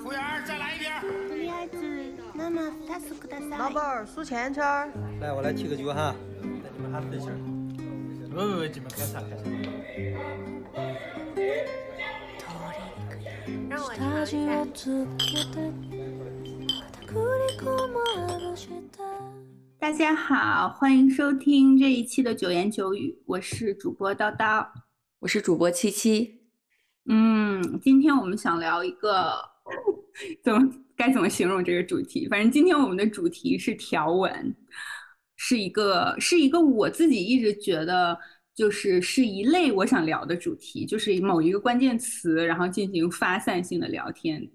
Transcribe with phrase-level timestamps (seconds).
[0.00, 0.90] 服务员，再来一瓶。
[1.28, 1.76] とりあえず
[2.34, 3.58] 生2つください。
[3.58, 4.90] 老板儿数钱圈儿。
[5.20, 7.36] 来，我来提个酒哈，带你们喊对气儿。
[8.34, 9.44] 喂喂喂，你们干啥干啥？
[13.68, 14.66] 让我尝一下。
[19.78, 24.66] 大家好，欢迎收听这一期的九言九语，我是主播叨叨。
[25.19, 26.41] 我是主播七七。
[27.09, 29.33] 嗯，今天我们想聊一个
[30.43, 30.61] 怎么
[30.95, 32.27] 该怎么形容这个主题？
[32.29, 34.55] 反正今天我们的主题是条纹，
[35.35, 38.15] 是一个是一个我自己一直觉得
[38.53, 44.47] 就是是一类我想聊的主题，就是某一个关键词，然后进行发散性的聊天。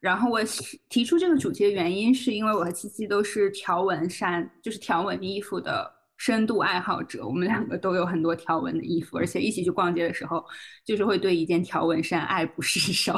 [0.00, 0.40] 然后我
[0.88, 5.88] 提出这个主题的原因，是因为我和七七都是条纹衫，就是条纹衣服的
[6.20, 7.26] 深度爱好者。
[7.26, 10.44] 我们两个都有很多条纹的衣服，而且一起去逛街的时候，
[10.84, 13.14] 就是会对一件条纹衫爱不释手。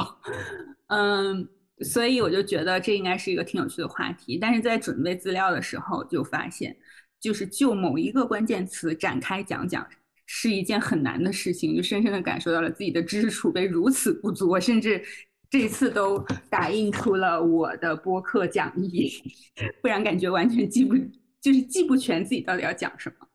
[0.87, 1.45] 嗯，
[1.81, 4.37] 所以我就觉得这应该是一个挺有趣的话题。
[4.37, 6.73] 但是在准备资料的时候，就发现，
[7.19, 9.85] 就是就某一个关键词展开讲讲，
[10.25, 11.75] 是一件很难的事情。
[11.75, 15.03] 就深深的感受到了自己的知识储备如此不足，我甚至。
[15.49, 16.17] 这次都
[16.49, 19.11] 打印出了我的播客讲义，
[19.83, 20.95] 不然感觉完全记不，
[21.43, 23.27] 就是记不全自己到底要讲什么。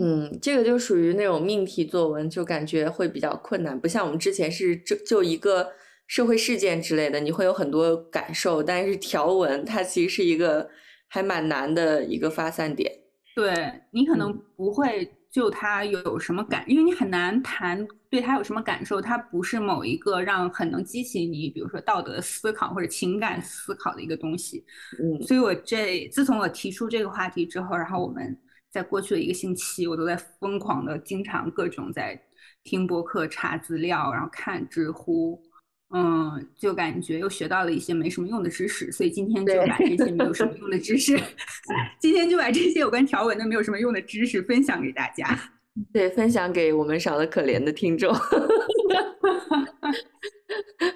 [0.00, 5.72] 嗯，这个就属于那种命题作文，就感觉会比较困难，不像我们之前是就就一个
[6.06, 8.62] 社会事件之类的，你会有很多感受。
[8.62, 10.68] 但是条文它其实是一个
[11.08, 12.92] 还蛮难的一个发散点。
[13.34, 13.52] 对
[13.90, 15.10] 你可能不会。
[15.34, 24.64] 就他有什么感，因为你很难谈对他有什么感受，他不是某一个让很能激起你，比如说道德思考或者情感思考的一个东西。
[25.02, 28.38] 嗯，所以我这自从我提出这个话题之后，然后我们
[28.70, 32.16] 在过去的一个星期，我都在疯狂的经常各种在
[32.62, 35.42] 听播客、查资料，然后看知乎。
[35.90, 41.18] 嗯，就感觉又学到了一些没什么用的知识，所以今天就把这些没有什么 用的知识，
[42.00, 45.38] 今天就把这些有关条文的没有什么用的知识分享给大家。
[45.92, 48.14] 对，分享给我们少的可怜的听众。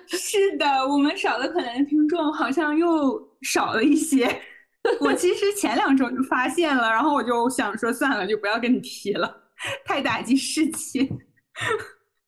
[0.06, 4.41] 是的，我们少的可怜的听众好像又少了一些。
[5.00, 9.50] 我其实前两周就发现了，然后我就想说算了，就不要跟你提了，
[9.84, 11.09] 太打击士气。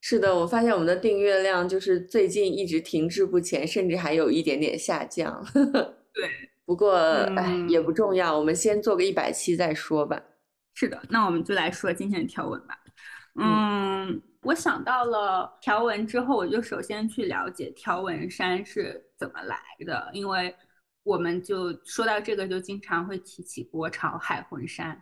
[0.01, 5.45] 是的，我发现我们的订阅量就是最近一直停滞不前，甚至还有一点点下降。
[5.55, 6.31] 对，
[6.65, 10.21] 不过哎也不重要，我们先做个一百期再说吧。
[10.75, 12.79] 是的，那我们就来说今天的条文吧。
[13.35, 20.55] 嗯，我想到了条文之后，我就首先去了解条纹衫是怎么来的，因为
[21.03, 25.01] 我们就说到这个，就经常会提起国潮海魂衫。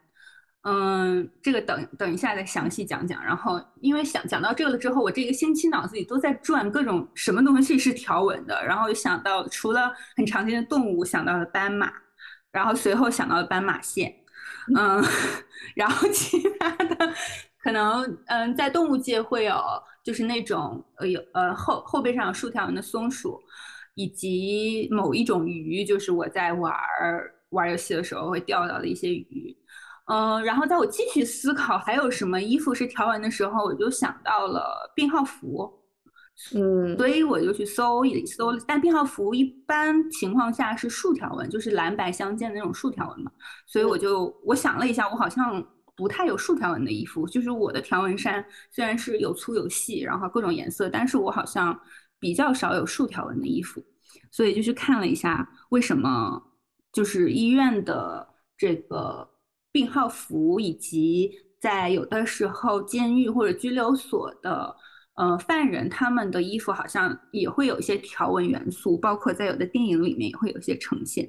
[0.62, 3.24] 嗯，这个等等一下再详细讲讲。
[3.24, 8.62] 然后，因为想讲到这个了之后，我这个星期脑子里都在转各种什么东西是条纹的。
[8.66, 11.92] 然后就想到，除了很常见的动物，想到了斑马，
[12.50, 14.14] 然后随后想到了斑马线。
[14.76, 15.02] 嗯，
[15.74, 17.14] 然后其他的
[17.62, 19.56] 可能，嗯，在动物界会有，
[20.04, 23.40] 就是那种呃有呃后后背上有竖条纹的松鼠，
[23.94, 26.74] 以及某一种鱼，就是我在玩
[27.50, 29.56] 玩游戏的时候会钓到的一些鱼。
[30.08, 35.70] 嗯，然后在我继续思考还有什么衣服是条纹的时候，我就想到了病号服，
[36.54, 43.30] 嗯，所以我就去搜一搜，但病号服一般情况下是竖条纹，就是蓝白相间的那种竖条纹嘛，
[43.66, 45.62] 所以我就我想了一下，我好像
[45.94, 51.78] 不太有竖条纹的衣服，就是我的条纹衫虽然是有粗有细，然后各种颜色，但是我好像
[52.18, 53.84] 比较少有竖条纹的衣服，
[54.30, 56.42] 所以就去看了一下为什么
[56.94, 58.26] 就是医院的
[58.56, 59.28] 这个。
[59.72, 61.30] 病号服以及
[61.60, 64.74] 在有的时候监狱或者拘留所的
[65.14, 71.28] 呃犯人，他们的衣服好像也会有一些条纹元素，包括在有的电影里面也会有一些呈现。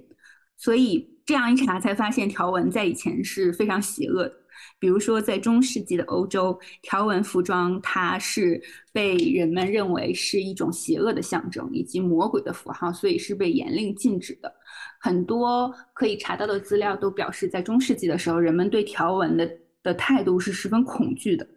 [0.57, 4.33] 所以这样一查才发现，条纹在以前是非常邪恶的。
[4.79, 8.61] 比如说在中世纪的欧洲，条纹服装它是
[8.93, 14.51] 被人们认为是一种邪恶的象征以及魔鬼的符号，所以是被严令禁止的。
[14.99, 19.49] 很多可以查到的资料都表示，在中世纪的时候，人们对条纹的
[19.83, 21.47] 的态度是十分恐惧的。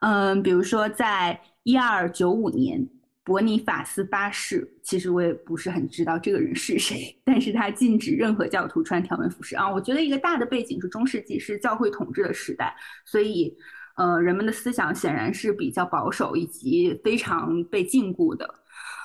[0.00, 2.88] 嗯，比如说在一二九五年，
[3.24, 9.70] 伯尼法斯八世，其实我也不是很知道这个人是谁， 但是他禁止任何教徒穿条纹服饰啊。
[9.70, 12.74] 我觉得一个大的背景是中世纪是教会统治的时代，
[13.04, 13.56] 所以
[13.96, 18.54] 呃，人们的思想显然是比较保守以及非常被禁锢的。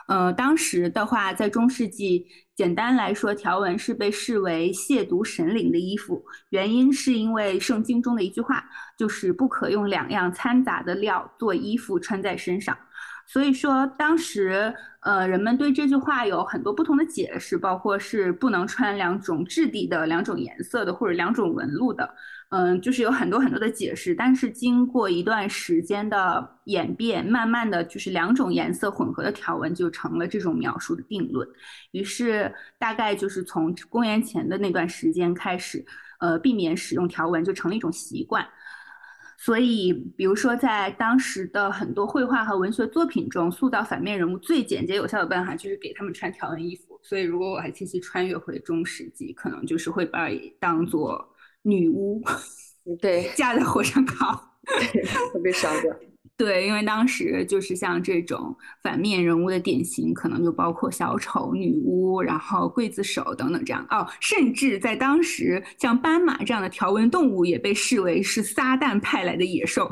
[0.08, 2.26] 呃，当时的话，在中世纪。
[2.58, 8.68] 简单来说，条纹是被视为亵渎神灵的衣服，原因是因为圣经中的一句话，
[8.98, 12.76] 就是不可用两样掺杂的料做衣服穿在身上。
[13.28, 22.10] 所以说，当时呃，人们对这句话有很多不同的解释，包括是不能穿两种质地的、两种颜色的或者两种纹路的。
[22.50, 31.46] 嗯，就是有很多很多的解释，但是经过一段时间的演变，慢慢的就是两种颜色混合的条纹就成了这种描述的定论。
[31.92, 35.86] 于是大概就是从公元前的那段时间开始，
[36.22, 38.48] 呃，避免使用条纹就成了一种习惯。
[39.38, 47.00] 所以，比如说在当时的很多绘画和文学作品中，塑造反面人物最简洁有效的办法就是给他们穿条纹衣服。
[47.02, 50.28] 所以，如果我还继续穿越回中世纪，可能就是会把
[50.60, 51.34] 当做。
[51.64, 52.24] 女巫，
[53.02, 54.42] 对，架在火上烤，
[55.34, 55.94] 会被烧掉。
[56.38, 63.84] 对，因为当时就是像这种反面人物的典型，可能就包括小丑、女巫，然后刽子手等等这样。
[63.90, 69.92] 哦，甚至在当时，像斑马这样的条纹动物也被视为是撒旦派来的野兽。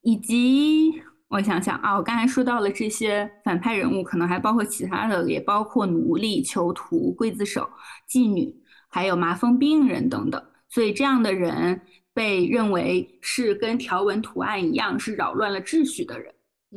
[0.00, 0.90] 以及
[1.28, 7.68] 我想想啊，我刚才说到了这些反派人物，可能还包括其他的，也包括奴隶、囚徒、刽子手、
[8.10, 8.62] 妓女。
[8.94, 11.80] 还有麻风病人等等，所以这样的人
[12.14, 16.34] 被认为是跟条纹图案一样是扰乱了秩序的人。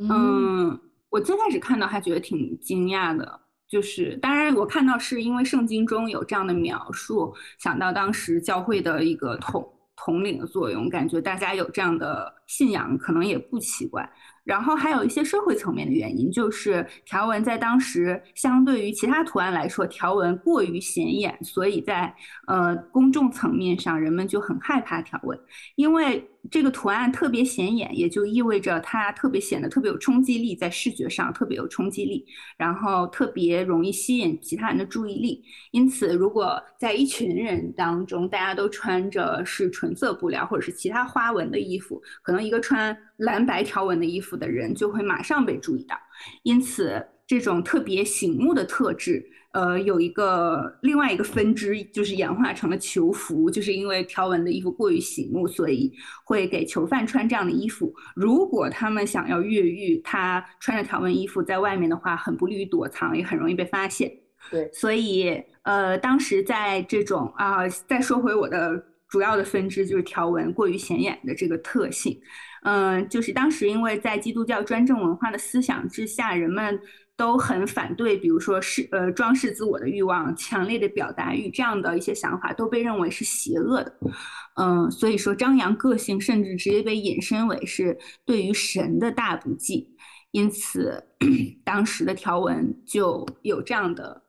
[0.10, 0.80] 嗯，
[1.10, 14.10] 我最开始看到还觉得挺惊讶的，就是当然我看到是因为圣经中有这样的描述，想到当时教会的一个统统领的作用，感觉大家有这样的信仰可能也不奇怪。
[14.44, 22.16] 然后还有一些社会层面的原因，就是条纹在当时相对于其他图案来说，条纹过于显眼，所以在
[22.46, 25.40] 呃公众层面上，人们就很害怕条纹，
[25.76, 26.30] 因为。
[26.52, 32.24] 这个图案特别显眼，也就意味着它特别显得特别有冲击力，在视觉上特别有冲击力，
[32.56, 35.44] 然后特别容易吸引其他人的注意力。
[35.72, 45.96] 因此，如果在一群人当中，大家都穿着是纯色布料或者是其他花纹的衣服，可一个穿蓝白条纹的衣服的人就会马上被注意到。
[46.44, 49.26] 因此，这种特别醒目的特质。
[49.52, 55.94] 呃，有一个另外一个分支，就是演化成了囚服，就是因为条纹的衣服过于醒目，所以
[56.26, 57.94] 会给囚犯穿这样的衣服。
[58.18, 64.12] 如果他们想要越狱，他穿着条纹衣服在外面的话，很不利于躲藏，也很容易被发现。
[64.52, 72.20] 对，所以呃，当时在这种啊，再说回我的主要的分支，就是条纹过于显眼的这个特性。
[72.64, 76.80] 嗯，就是当时因为在基督教专政文化的思想之下，人们。
[77.18, 83.98] 都很反对，比如说是呃装饰自我的欲望、强烈的表达欲这样的一些想法，都被认为是邪恶的。
[84.58, 89.88] 嗯，所以说张扬个性，甚至直接被引申为是对于神的大不敬。
[90.32, 91.02] 因此，
[91.64, 94.22] 当时的条文就有这样的，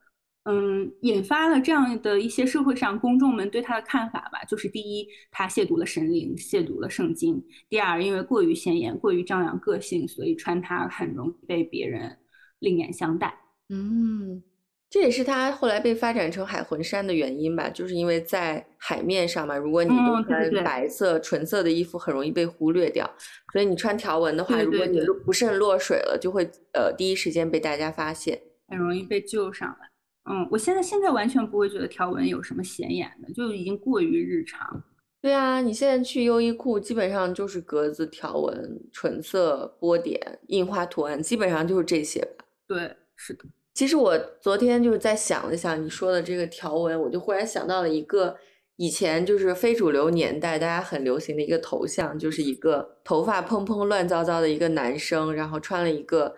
[0.47, 4.43] 嗯，引发了这样的一些社会上公众们对他的看法吧。
[4.49, 7.35] 就是第一，他亵渎了神灵，亵渎了圣经；
[7.69, 12.17] 第二，因为过于显眼、过于张扬个性，所以穿它很容易被别人。
[12.61, 13.39] 另眼相待，
[13.69, 14.43] 嗯，
[14.89, 23.09] 这也是他后来被发展成海魂衫的原因吧，就是因为在海面上嘛，如果你都穿白色纯色的衣服，很容易被忽略掉，
[23.53, 29.91] 所以你穿条纹的话，如果你不慎落水了，就会呃第一时间被大家发现，很容易被救上来。
[30.28, 34.82] 嗯，我现在现在完全不会觉得条纹有什么显眼的，就已经过于日常。
[35.23, 42.45] 对啊，你现在去优衣库，基本上就是格子条纹、纯色波点、印花图案，基本上就是这些吧。
[42.68, 43.45] 对，是的。
[43.75, 48.37] 其实我昨天就是在想了想你说的这个条纹，我就忽然想到了一个
[48.76, 56.35] 以前就是非主流年代大家很流行的一个头像，就是一个头发蓬蓬乱糟糟的一个男生，然后穿了一个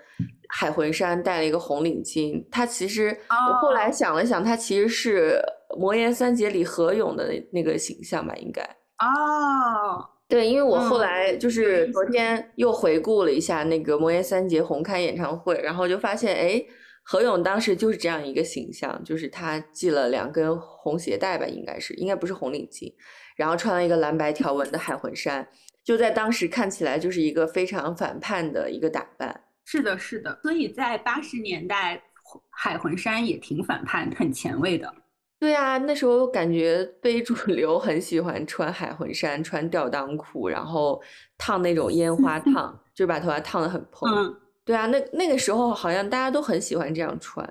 [0.49, 2.45] 海魂衫，戴了一个红领巾。
[2.51, 5.41] 他其实我后来想了想，他其实是
[5.79, 8.35] 《魔岩三杰》里何勇的那个形象吧？
[8.37, 10.09] 应该哦。
[10.29, 16.63] 对，因为我后来就是昨天又回顾了一下那个魔岩三杰红磡演唱会，然后就发现，哎，
[17.03, 22.93] 何勇当时就是这样一个形象，就是他系了两根红鞋带吧，应该是，应该不是红领巾，
[23.37, 25.49] 然后穿了一个蓝白条纹的海魂衫，
[25.83, 29.45] 就在当时看起来就是一个非常反叛的一个打扮。
[29.71, 32.03] 是的，是的，所以在八十年代，
[32.49, 34.91] 海魂衫也挺反叛、很前卫的。
[35.39, 41.03] 对啊，那时候感觉非主流很喜欢穿海魂衫、穿吊裆裤，然后
[41.37, 44.11] 烫那种烟花烫， 就把头发烫得很蓬。
[44.11, 44.35] 嗯，
[44.65, 47.47] 对啊，那那个时候好像大家都很喜欢这样穿，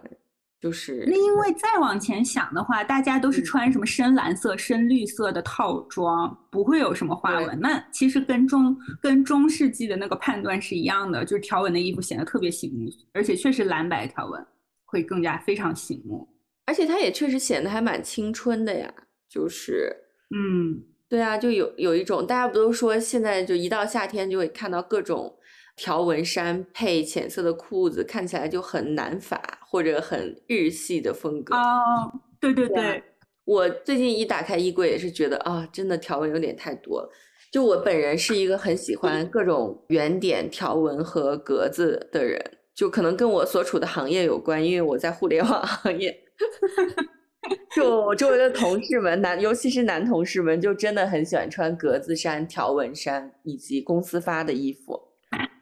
[0.59, 7.59] 就是那因为再往前想的话，大家都是穿什么深蓝色、深绿色的套装，不会有什么花纹。
[7.59, 14.45] 那其实跟中跟中世纪的那个判断是一样的，就是条纹的衣服显得特别醒目，而且确实蓝白条纹。
[14.89, 16.25] 会更加非常醒目。
[16.65, 18.89] 而且它也确实显得还蛮青春的呀，
[19.29, 19.93] 就是，
[20.33, 25.36] 嗯，对啊，就有有一种大家不都说现在就一到夏天就会看到各种
[25.77, 31.55] 条纹衫配浅色的裤子，看起来就很南法或者很日系的风格。
[31.55, 33.01] 哦，对对对
[33.45, 37.09] 我最近一打开衣柜也是觉得啊，真的条纹有点太多了。
[37.49, 42.43] 就我本人是一个很喜欢各种圆点、条纹和格子的人，
[42.75, 46.13] 就可能跟我所处的行业有关，因为我在互联网行业。
[47.73, 55.06] 就我周围的同事们，男尤其是男同事们，就真的很喜欢穿格子衫、条纹衫以及公司发的衣服。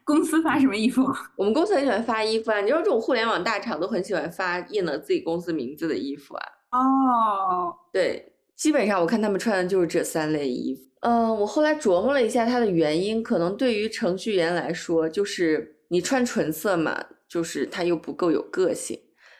[0.06, 1.02] 公司发什么衣服？
[1.36, 6.42] 我们公司很喜欢发衣服啊，你知道这种互联网大厂都很喜欢发印了自己公司名字的衣服啊。
[6.70, 10.82] 哦，对，基本上我看他们穿的就是这三类衣服。
[11.00, 18.98] 嗯、我后来琢磨了一下它的原因，可能对于程序员来说，就是你穿纯色嘛，就是它又不够有个性，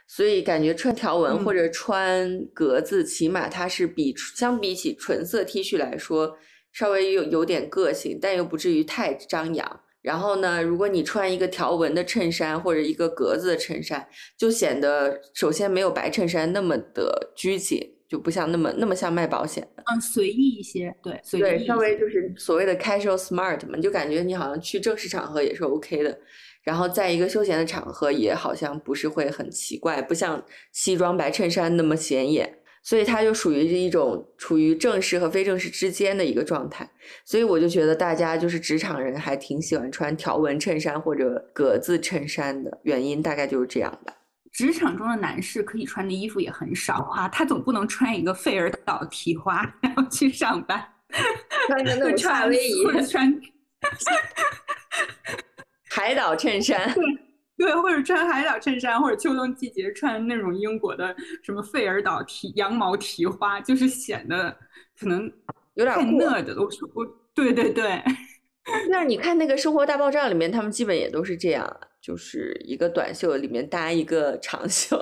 [0.08, 6.36] 所以感觉穿条纹嗯或者穿格子，起码它是比相比起纯色 T 恤来说，
[6.72, 9.80] 稍微有有点个性，但又不至于太张扬。
[10.06, 14.08] 然后呢，如果你穿一个条纹的衬衫或者一个格子的衬衫，
[14.38, 26.16] 就显得首先没有白衬衫那么的拘谨，就不像那么那么像卖保险的，嗯，随意一些，对，随意对，稍微就是所谓的 casual smart 嘛，你就感觉你好像去正式场合也是 OK 的，
[26.62, 32.60] 然后在一个休闲的场合也好像不是会很奇怪，不像西装白衬衫那么显眼。
[32.86, 36.88] 所以它就属于一种处于正式和非正式之间的一个状态，
[37.24, 44.14] 所以我就觉得大家就是职场人还挺喜欢穿条纹衬衫或者格子衬衫的原因，大概就是这样吧。
[44.52, 50.86] 职场中的男士可以穿的衣服也很少啊，他总不能穿一个费尔岛提花然后去上班，
[51.66, 53.40] 穿个那种夏威夷穿
[55.90, 57.02] 海岛衬衫，对，
[57.82, 64.54] 或者穿海岛衬衫，或者秋冬季节穿那种英国的什么费尔岛提羊毛提花，就是显得
[64.98, 65.30] 可能
[65.74, 66.20] 有点过。
[66.20, 66.54] 讷的。
[66.60, 68.02] 我说我，对对对，
[68.90, 74.98] 那你看那个《生活大爆炸》里面，他们基本也都是这样啊，就是一个短袖里面搭一个长袖，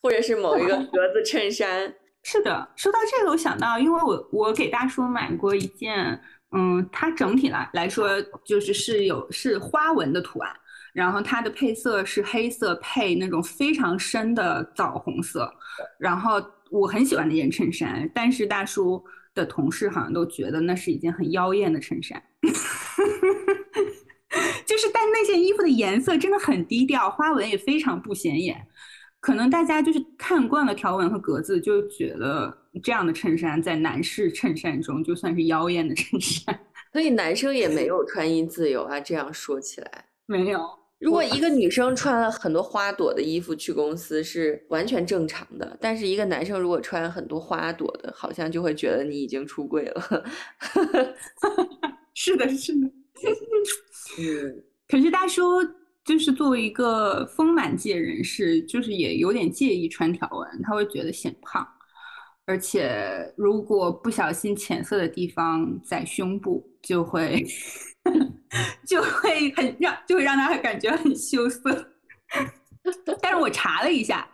[0.00, 1.94] 或者是某一个格子衬衫。
[2.22, 2.68] 是的。
[2.76, 6.18] 说到这个，我想到，因为我我给大叔买过一件，
[6.56, 8.08] 嗯，它整体来来说
[8.44, 10.50] 就是是有是花纹的图案，
[10.94, 15.52] 然后它的配色是黑色配那种非常深的枣红色，
[15.98, 22.22] 然后我很喜欢那件衬衫，但是大叔的同事好像都觉得那是一件很妖艳的衬衫。
[24.64, 28.66] 就是，但那件衣服的颜色真的很低调，花纹也非常不显眼。
[29.20, 36.60] 可能大家就是看惯了条纹和格子，就觉得这样的衬衫在男士衬衫中就算是妖艳的衬衫。
[36.92, 39.00] 所以男生也没有穿衣自由啊。
[39.00, 40.60] 这样说起来，没有，
[41.00, 50.24] 如果一个女生穿了很多花朵的衣服去公司是完全正常的，但是一个男生如果穿很多花朵的，好像就会觉得你已经出柜了。
[52.14, 52.86] 是的，是的。
[54.18, 55.42] 嗯，可是大叔
[56.04, 61.66] 就是作为一个丰满界人士，就是也有点介意穿条纹，他会觉得显胖，
[62.46, 67.44] 而且如果不小心浅色的地方在胸部，就会
[68.86, 71.90] 就会很让就会让他感觉很羞涩。
[73.22, 74.28] 但是我查了一下，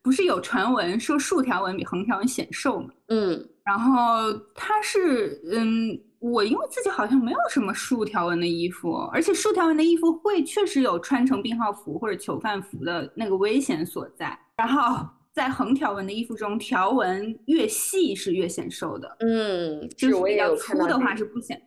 [0.00, 2.90] 不是有传闻说竖条纹比横条纹显瘦吗？
[3.08, 14.38] 嗯，然后它是，嗯，我因为自己好像没有什么竖条纹的衣服，而且竖条纹的衣服会确实有穿成病号服或者囚犯服的那个危险所在。
[14.56, 15.04] 然后
[15.36, 21.60] 在横条纹的衣服中，条纹越细是越显瘦的，嗯，就是我也比较粗的话是不显。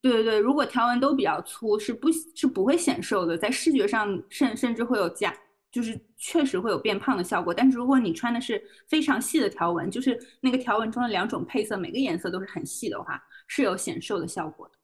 [0.00, 5.32] 对对对，如果条纹都比较粗，是不是不会显瘦的，在视觉上甚甚至会有加，
[5.70, 7.54] 就是确实会有变胖的效果。
[7.54, 14.74] 但是如果你穿的是非常细的条纹，就是那个条纹中的两种配色，每个颜色都是很细的话，是有显瘦的效果的。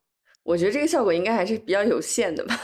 [0.43, 2.55] 我觉得这个效果应该还是比较有限的吧。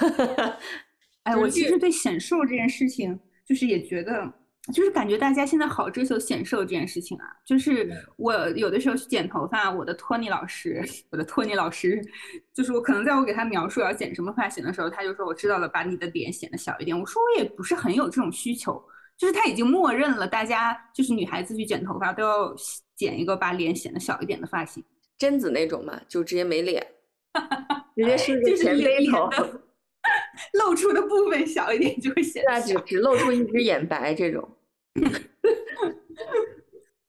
[1.24, 4.34] 哎，我其实对显瘦这件事情，就是也觉得，
[4.74, 7.26] 就是感觉大家现在好追求显瘦这件事情啊。
[7.46, 12.02] 就是我有的时候去剪头发，我的托尼老师，我的托尼老师，
[12.54, 17.00] 就是我可能在我给他描述要剪什么发型的时候，他就说我知道了，把你的脸显得小一点。
[17.00, 18.84] 我说我也不是很有这种需求，
[19.18, 22.56] 就是他已经默认了大家就是女孩子去剪头发都要
[22.96, 24.84] 剪一个把脸显得小一点的发型。
[25.18, 26.86] 贞子那种嘛，就直接没脸，
[27.96, 29.62] 直接是个就是前脸背头，的
[30.54, 32.62] 露出的部分小一点就会显得。
[32.62, 34.48] 只只露出一只眼白这种。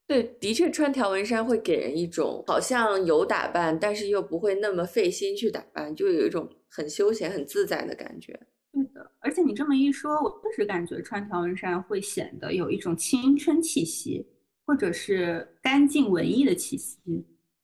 [0.09, 8.39] 对，的确穿条纹衫会给人一种好像有打扮，但是又不会那么费心去打扮，就有一种很休闲、很自在的感觉。
[8.73, 14.25] 对的，而且你这么一说，我确实感觉穿条纹衫会显得有一种青春气息，
[14.65, 17.01] 或者是干净文艺的气息。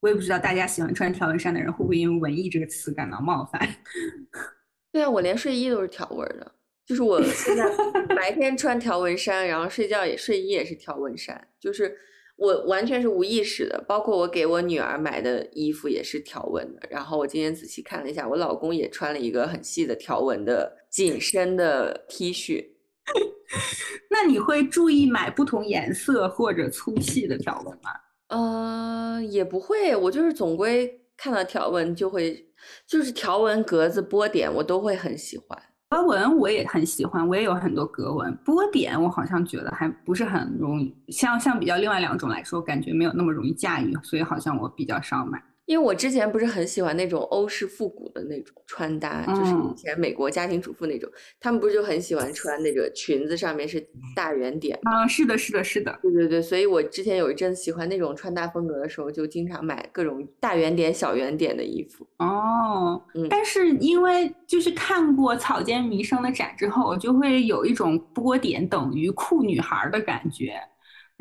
[0.01, 3.61] 我也不知道大家喜欢穿条纹衫的人会不会因为“文艺”这个词感到冒犯。
[4.93, 6.53] 对啊，我连睡衣都是条纹的，
[6.87, 7.65] 就是我现在
[8.15, 11.97] 白 天穿条纹衫，然后睡觉也睡衣也是条纹衫，就是
[12.37, 13.83] 我完全是无意识的。
[13.89, 16.83] 包括我给我女儿买的衣服也是条纹的。
[16.91, 22.67] 然后我今天仔细看了一下，我老公也穿了一个很细的条纹的紧身的 T 恤。
[24.11, 27.91] 那你会注意买不同颜色或者粗细的条纹吗？
[28.29, 32.47] 呃，也不会，我就是总归看到条纹就会，
[32.87, 35.59] 就是条纹、格子、波点，我都会很喜欢。
[35.91, 38.35] 格纹我也很喜欢，我也有很多格纹。
[38.45, 45.43] 波点我好像觉得还不是很容易，像像比较另外两种来说，感觉没有那么容易驾驭，所以好像我比较少买。
[45.67, 55.07] 因为我之前不是很喜欢那种欧式复古的那种穿搭，就是以前美国家庭主妇那种，他们不是就很喜欢穿那个裙子上面是大圆点啊？
[55.07, 62.07] 是的，是的，是的，对对对，所以我之前有一阵喜欢那种穿搭风格的时候，就经常买各种大圆点、小圆点的衣服。
[62.19, 70.55] 哦，嗯，但是因为就是看过草间弥生的展之后，我就会有一种波点等于酷女孩的感觉。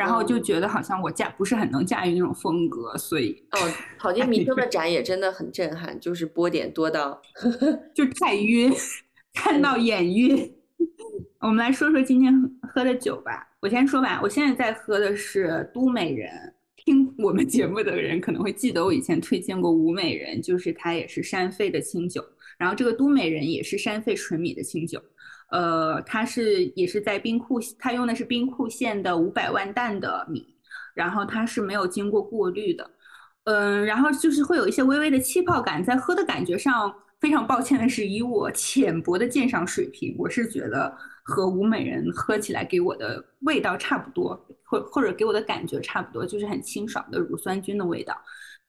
[0.01, 3.57] 然后就觉得好像我驾不是很能驾驭那种风格，所以哦，
[3.99, 7.21] 草间弥生的展也真的很震撼，就是波点多到
[7.93, 8.73] 就太晕，
[9.31, 10.51] 看到眼晕。
[11.39, 12.33] 我们来说说今天
[12.73, 16.31] 喝的酒吧，我先说吧，我现在在喝的是都美人。
[16.83, 22.25] 听我们节目的人可能会记得我以前推荐过吴美人，就是它也是山肺的清酒，
[22.57, 24.99] 然后这个都美人也是山肺纯米的清酒。
[25.51, 30.55] 呃，它是也是在冰库，它用的是冰库县的五百万担的米，
[30.93, 32.89] 然后它是没有经过过滤的，
[33.43, 48.17] 嗯，然后就是会有一些微微的气泡感，在喝的感觉上，非常抱歉的是，以我浅薄的鉴赏水平，我是觉得和吴美人喝起来给我的味道差不多，或或者给我的感觉差不多，就是很清爽的乳酸菌的味道。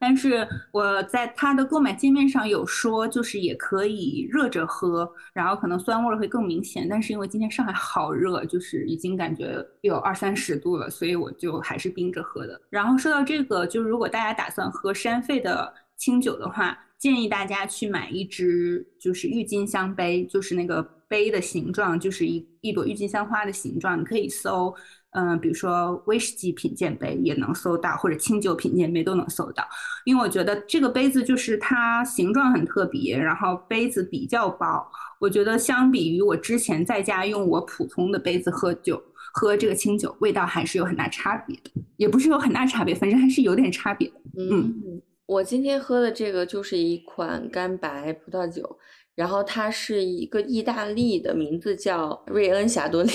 [0.03, 6.89] 但是我在它的购买界面上有说，就是也可以热着喝，然后可能酸味会更明显。
[6.91, 12.61] 但是因为今天上海好热，就是已经感觉有二三十度了，所以我就还是冰着喝的。
[12.69, 24.75] 然后说到这个，就是如果大家打算喝山肺的清酒的话，建议大家去买一支就是郁金香杯，就是那个杯的形状就是一一朵郁金香花的形状，你可以搜。
[25.13, 29.63] 嗯，比如说威士忌品鉴杯也能搜到，或者清酒品鉴杯都能搜到。
[30.05, 34.87] 因为我觉得这个杯子就是它形状很特别，然后杯子比较薄。
[35.21, 39.01] 我觉得相比于我之前在家用我普通的杯子喝酒，
[39.35, 41.71] 喝这个清酒，味道还是有很大差别的。
[41.97, 44.11] 也不是有很大差别，反正还是有点差别。
[44.37, 48.79] 嗯，我今天喝的这个就是一款干白葡萄酒。
[49.15, 53.11] 然后它是一个意大利的名字叫瑞恩霞多丽，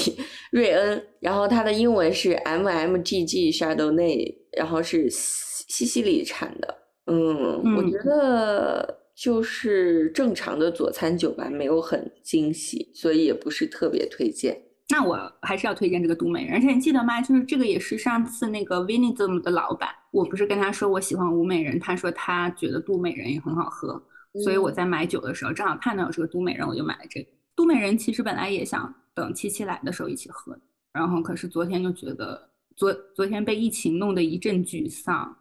[0.52, 1.04] 瑞恩。
[1.20, 6.76] 然后它的英文是 M M G G Chardonnay，然后是西西里产的。
[7.08, 14.62] 嗯，我觉得就是正常的佐餐酒吧，没有很惊喜，所以也不是特别推荐。
[14.90, 17.20] 那我还是要推荐这个都美人，而且你记得吗？
[17.22, 24.02] 就是这个也是上次那个 Vinism 的老板，我不是跟他说我喜欢吴美人，他说他觉得都美人也很好喝。
[24.44, 27.98] 所以我在买酒的时候，正好看到有这个都美人，我就买了这个都美人。
[27.98, 30.58] 其实本来也想等七七来的时候一起喝，
[30.94, 35.36] 然后可是昨天就觉得昨昨天被疫情弄得一阵沮丧，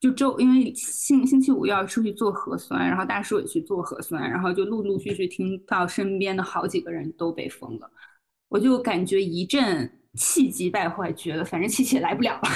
[0.00, 7.90] 就周因为星星期五要出去做核酸，然后大叔也去做核酸，然后就陆陆续续听到身边的好几个人都被封了，
[8.48, 12.48] 我就感觉一阵气急败坏，觉得反正七七也来不了了。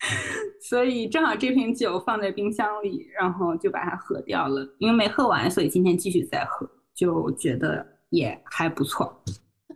[0.60, 4.66] 所以正好这瓶酒放在冰箱里，然后就把它喝掉了。
[4.78, 9.22] 因为没喝完，所以今天继续再喝，就觉得也还不错。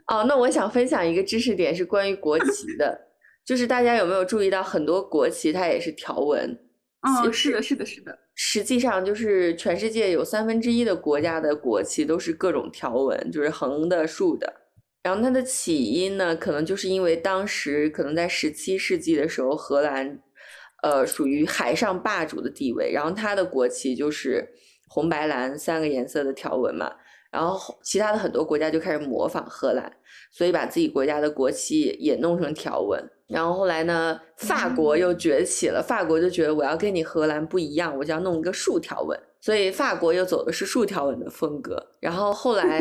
[0.09, 2.99] 哦，那我想分享一个知识点是关于国旗的，
[3.45, 6.59] 就是大家有没有注意到很多国旗它也是条纹？
[7.03, 8.19] 哦，是的，是的，是的。
[8.35, 14.53] 实际上就是全世界有三分之一的国家的国旗都是各种条纹，就是横的、竖的。
[15.05, 20.19] 然后它的起因呢，可能就是因为当时可能在十七世纪的时候，荷兰，
[20.83, 22.91] 呃，属于海上霸主的地位。
[22.91, 24.49] 然后它的国旗就是
[24.89, 26.91] 红白蓝三个颜色的条纹嘛。
[27.31, 29.93] 然后其他的很多国家就开始模仿荷兰，
[30.31, 32.99] 所以把自己国家的国旗也弄成条纹。
[33.27, 39.21] 然后后来呢，法国又崛起了，法国就觉得我要跟你荷兰不一样，我就要弄一个竖条纹。
[39.45, 42.81] 所以法国又走的是竖条纹的风格，然后后来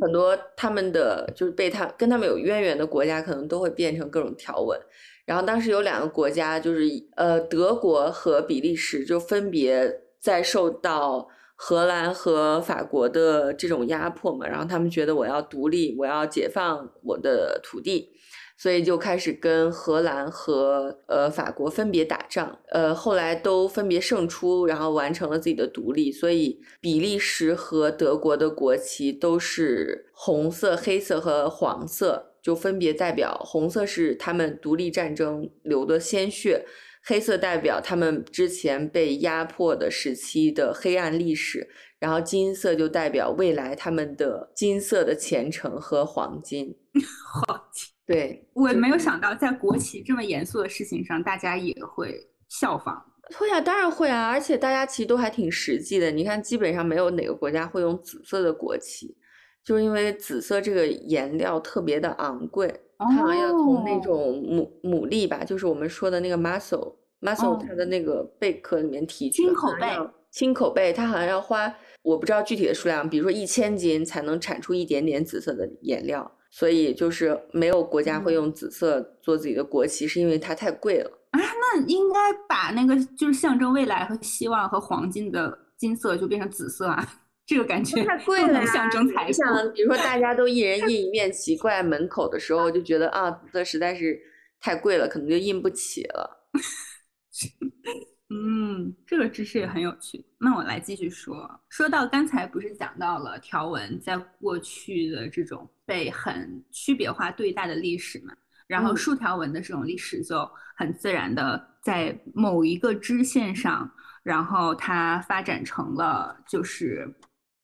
[0.00, 4.76] 很多他们的就是被他跟他们有渊源的国家，可能都会变成各种条纹。
[5.24, 6.80] 然后当时有两个国家，就是
[7.14, 18.10] 呃德国和比利时，就分别在受到荷兰和法国的这种压迫嘛，然后他们觉得我要独立，我要解放我的土地，
[18.56, 26.10] 所以就开始跟荷兰和呃法国分别打仗，呃后来都分别胜出，然后完成了自己的独立。
[26.10, 36.64] 所以比利时和德国的国旗都是红色、黑色和黄色，就分别代表红色是他们独立战争流的鲜血。
[37.08, 41.68] 黑色代表他们之前被压迫的时期的黑暗历史，
[42.00, 46.74] 然后金色就代表未来他们的金色的前程和黄金。
[47.46, 53.04] 黄金，对我没有想到在国旗这么严肃的事情上，大家也会效仿。
[53.36, 56.12] 会啊，当然会啊，而且大家其实都还挺实际的。
[56.12, 59.16] 你看，基本上没有哪个国家会用紫色的国旗，
[59.64, 62.72] 就是因为紫色这个颜料特别的昂贵。
[62.98, 69.88] 它好像要从那种牡牡蛎吧，就是我们说的那个 mussel，mussel 它的那个贝壳里面提取青口贝，
[70.30, 81.40] 青口贝，它好像要花我不知道具体的数量，比如说一千斤才能产出一点点紫色的颜料，所以就是没有国家会用紫色做自己的国旗，是因为它太贵了啊。
[81.40, 87.20] 那应该把那个就是象征未来和希望和黄金的金色就变成紫色啊。
[87.44, 89.42] 这个感觉太贵了象征财富。
[89.72, 94.18] 比如说，大家都一人印一面旗挂在门口的时候，就觉得啊，这实在是
[94.60, 96.48] 太贵了，可能就印不起了。
[98.28, 100.24] 嗯，这个知识也很有趣。
[100.38, 108.34] 那我来继续说，说到刚才不是讲到了条纹在过去的这种被很区别化对待的历史嘛？
[108.66, 113.88] 然后竖条纹的这种历史就很自然的在某一个支线上，
[114.24, 117.08] 然后它发展成了就是。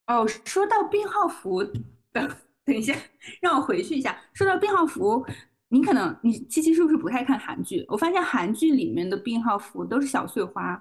[0.07, 1.63] 哦，说到病号服，
[2.11, 2.29] 等
[2.65, 2.93] 等一下，
[3.41, 4.13] 让我回去一下。
[4.33, 5.25] 说到病号服，
[5.73, 7.83] 你可能你七七是不是不太看韩剧？
[7.87, 10.73] 我发现韩剧里面的病号服都是小碎花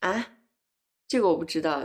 [0.00, 0.26] 啊，
[1.08, 1.82] 这个我不知道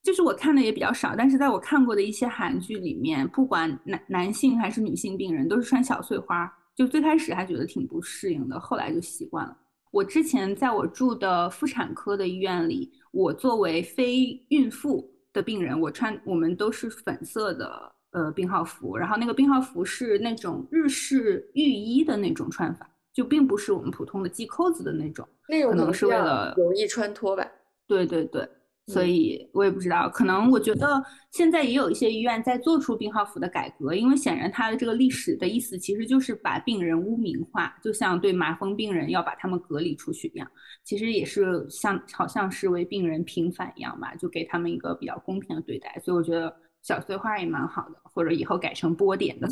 [0.00, 6.48] 就是我看的也比较少，但是在我看过的一些韩剧里面，不管男男性还是女性病人，都是穿小碎花。
[6.76, 9.56] 就最开始还觉得挺不适应的，后来就习惯了。
[9.90, 15.10] 我之前在我住的妇产科的医院里，我作为非孕妇。
[15.32, 27.46] 的病人，我穿我们都是粉色的呃病号服，然后那个病号服是那种日式浴衣的那种穿法，就并不是我们普通的系扣子的那种，那种可能是为了容易穿脱吧。
[27.86, 28.48] 对对对。
[28.88, 40.50] 所以我也不知道，可能我觉得现在也有一些医院在做出病号服的改革，因为显然它的这个历史的意思其实就是把病人污名化，就像对麻风病人要把他们隔离出去一样，
[40.82, 45.96] 其实也是像好像是为病人平反一样吧，就给他们一个比较公平的对待。
[46.04, 49.48] 所以我觉得小碎花也蛮好的，或者以后改成波点的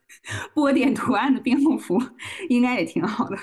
[0.54, 2.00] 波点图案的病号服
[2.48, 3.36] 应该也挺好的。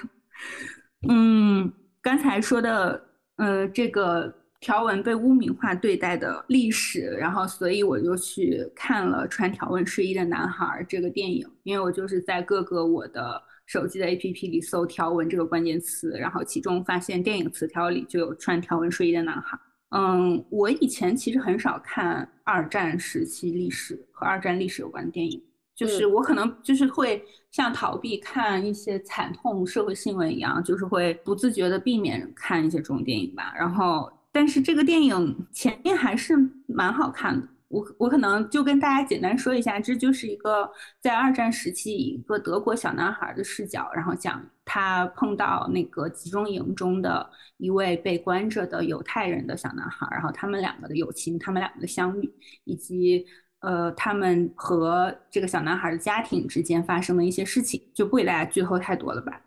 [1.07, 1.71] 嗯，
[2.01, 3.01] 刚才说的
[3.37, 4.33] 呃这个。
[4.59, 19.55] 条纹被污名化对待的历史，然后所以我就去看了《穿条纹睡衣的男孩》这个电影，因为我就是在各个我的手机的 APP 里搜“条纹”这个关键词，然后其中发现电影词条里就有《穿条纹睡衣的男孩》。
[19.89, 25.41] 嗯，我以前其实很少看二战时期历史和二战历史有关的电影，
[25.75, 34.11] 就是我可能就是会像逃避看一些惨痛社会新闻一样，就是会不自觉的避免看一些这种电影吧，然后。
[34.29, 36.35] 但是这个电影前面还是
[36.67, 40.69] 蛮好看的，我我可能就跟大家简单说一下，这就是一个
[41.01, 47.27] 在二战时期一个德国小男孩的视角，然后讲他碰到那个集中营中的
[47.57, 52.29] 一位被关着的犹太人的小男孩，然后他们两个的友情，他们两个的相遇，
[52.65, 53.25] 以及
[53.61, 59.41] 呃他们和这个小男孩的家庭之间发生的一些事情，就不给大家剧透太多了吧。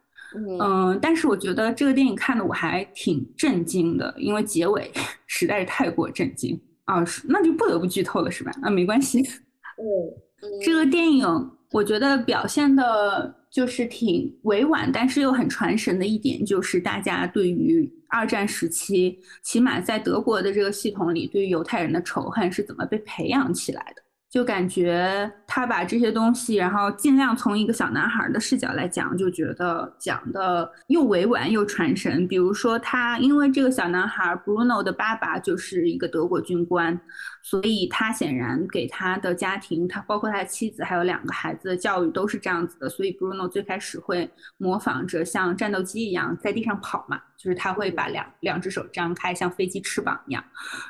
[0.60, 4.90] 嗯，但是我觉得这个电影看的我还挺震惊的，因为结尾
[5.26, 7.04] 实在是太过震惊啊！
[7.04, 8.52] 是，那就不得不剧透了，是吧？
[8.62, 9.20] 啊，没关系。
[9.76, 11.26] 嗯，这个电影
[11.72, 24.02] 我觉得表现的就是挺委婉，但是又很传神的一点，就是大家对于二战时期，起码在德国的这个系统里，对于犹太人的仇恨是怎么被培养起来的。
[24.30, 32.28] 就感觉他把这些东西，然后尽量从一个小男孩的视角来讲，就觉得讲的又委婉又传神。
[32.28, 36.98] 比如说，他因为这个小男孩 Bruno 的爸爸就是一个德国军官，
[37.42, 42.88] 所以他显然给他的家庭，他包括他的妻子还有两个孩子的教育都是这样子的。
[42.88, 50.44] 所以 Bruno 最开始会模仿着像战斗机一样在地上跑嘛，就是他会把两两只手张开，像飞机翅膀一样。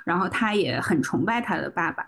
[0.05, 2.07] 然后他也很崇拜他的爸爸。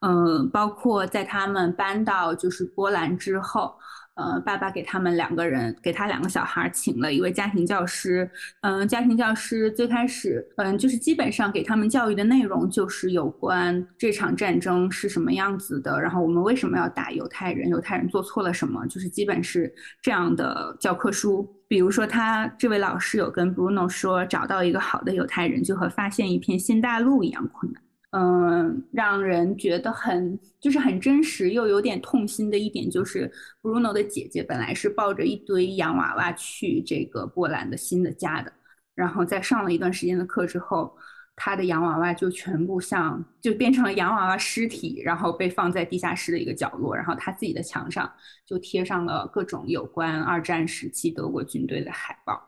[0.00, 3.74] 嗯，包括在他们搬到就是波兰之后。
[4.18, 8.26] 呃，爸爸给他们两个人，给他两个小孩请了一位家庭教师。
[8.62, 21.46] 嗯，家庭教师最开始，嗯，就是基本上给他们教育的内容就是有关这场战争是什么样子的，然后我们为什么要打犹太人，犹太人做错了什么，就是基本是这样的教科书。
[21.68, 27.82] 比如说，他这位老师有跟 Bruno 说，找到一个好的犹太人就和发现一片新大陆一样困难。
[28.10, 38.50] 嗯，让人觉得很就是很真实又有点痛心的一点就是，Bruno 的姐姐本来是抱着一堆洋娃娃去这个波兰的新的家的，
[38.94, 40.96] 然后在上了一段时间的课之后，
[41.34, 48.10] 他的洋娃娃就全部像就变成了洋娃娃尸体，然后被放在地下室的一个角落，然后他自己的墙上
[48.46, 52.40] 就贴上了各种有关二战时期德国军队的海报，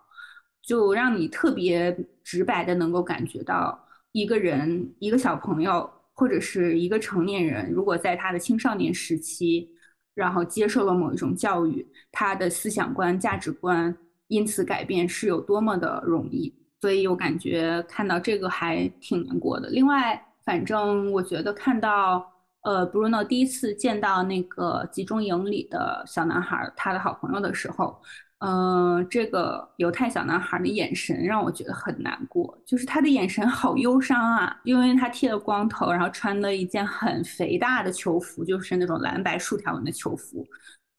[0.62, 1.94] 就让你特别
[2.24, 3.84] 直白的能够感觉到。
[4.18, 9.68] 一个人，一个小朋友，或者是一个成年人，如果在他的青少年时期，
[10.14, 16.52] 然后接受了某一种教育，他的思想观、价值观因此改变，是有多么的容易。
[16.81, 19.68] 所以我感觉看到这个还挺难过的。
[19.68, 22.26] 另外，反正我觉得看到，
[22.62, 28.00] 呃，Bruno 第一次见到那个集中营里的小男孩，他的好朋友的时候。
[28.40, 40.46] 嗯，这个犹太小男孩的眼神让我觉得很难过，就是他的眼神好忧伤啊，因为他剃了光头，然后穿了一件很肥大的球服，就是那种蓝白竖条纹的球服，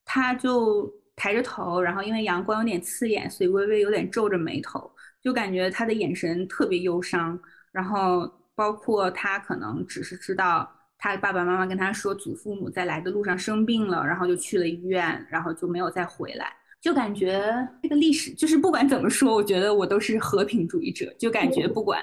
[0.03, 7.39] 他就抬着头，然后因为阳光有点刺眼，所以微微有点皱着眉头，就感觉他的眼神特别忧伤。
[7.71, 16.58] 然后包括他可能只是知道他爸爸妈妈跟他说祖父母在来的路上生病了，然后就去了医院，然后就没有再回来。
[16.81, 17.43] 就感觉
[17.83, 21.13] 这个历史，就是不管怎么说，我觉得我都是和平主义者。
[21.19, 22.01] 就感觉不管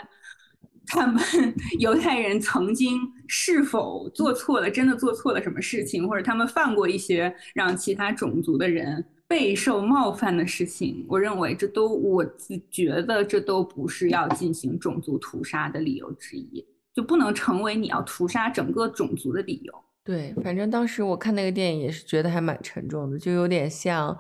[0.87, 1.19] 他们
[1.81, 16.63] 犹太人曾经是否做错了，真的做错了什么事情，或者他们犯过一些让其他种族的人备受冒犯的事情，我认为这都，我自觉得这都不是要进行种族屠杀的理由之一，
[16.95, 19.73] 就不能成为你要屠杀整个种族的理由。
[20.05, 24.15] 对，反正当时我看那个电影也是觉得还蛮沉重的，就有点像。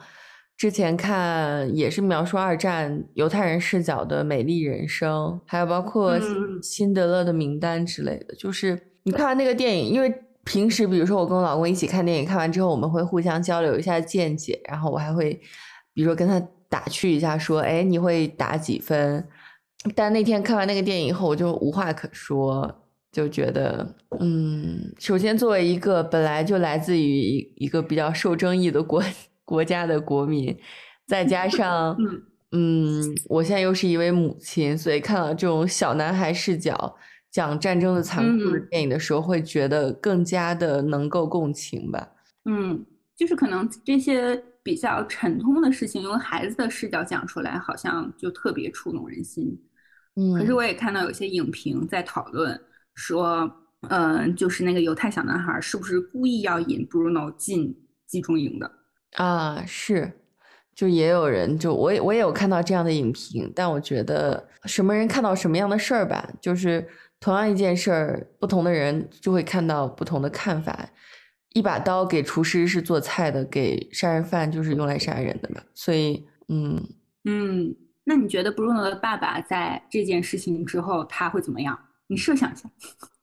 [0.56, 5.12] 之前看也是描述二战犹太人视角的《美丽人生》，
[5.44, 6.18] 还有包括
[6.62, 8.34] 《辛德勒的名单》之类的。
[8.36, 10.12] 就是你看完那个电影，因为
[10.44, 15.38] 平时比如说我跟我老公一起看电影，看完之后我们会互相交流一下见解，然后我还会
[15.92, 16.40] 比如说跟他
[16.70, 19.28] 打趣一下，说：“哎，你会打几分？”
[19.94, 29.02] 但那天看完那个电影以后，我就无话可说，就觉得，嗯，首先作为一个本来就来自于一个比较受争议的国。
[29.46, 30.54] 国家的国民，
[31.06, 31.96] 再加上，
[32.52, 36.94] 嗯，我现在又是一位母亲，所以看到这种小男孩视角
[37.30, 42.06] 讲战争的残酷的电影的时候，会觉得更加的能够共情吧。
[42.44, 42.84] 嗯，
[43.16, 49.56] 就是可能这些比较沉痛的事情，用孩子的视角讲出来，好像就特别触动人心。
[50.16, 52.58] 嗯，可是我也看到有些影评在讨论
[52.94, 53.50] 说，
[53.90, 58.70] 嗯，就是那个犹太小男孩是不是故意要引 Bruno 进集中营的？
[59.16, 60.10] 啊，是，
[60.74, 66.86] 就也有人，就我也我也有看到这样的影评，但我觉得什么人看到什么样的事儿吧，就是
[67.18, 70.88] 同样一件事儿，不同的人就会看到不同的看法。
[71.54, 75.62] 一把刀给厨师是做菜的，给杀人犯就是用来杀人的嘛。
[75.72, 76.78] 所以，嗯
[77.24, 77.74] 嗯，
[78.04, 81.78] 那你觉得 Bruno 的爸爸在这件事情之后他会怎么样？
[82.08, 82.68] 你设想一下。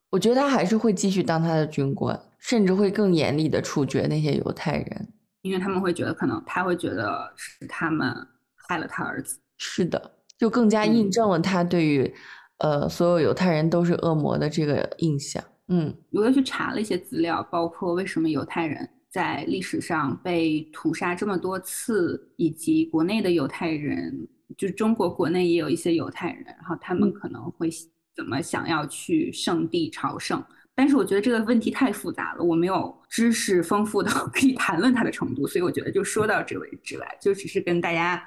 [0.10, 5.13] 我觉得他还是会继续当他的军官，甚至会更严厉的处决那些犹太人。
[5.44, 8.16] 因为他们会觉得，可能他会觉得是他们
[8.56, 9.40] 害了他儿子。
[9.58, 12.14] 是的，就更加印证了他对于，
[12.58, 15.44] 呃，所有犹太人都是恶魔的这个印象。
[15.68, 24.28] 嗯，我又去查了一些资料，包括为什么犹太人在历史上被屠杀这么多次，以及国内的犹太人，
[24.58, 27.70] 就是中国国内也有一些犹太人，然后他们可能会
[28.16, 30.42] 怎么想要去圣地朝圣。
[30.76, 38.24] 但是我觉得这个问题太复杂了，我没有知识丰富到 可以谈论它的程度，所以我觉得就说到这为止了，就只是跟大家，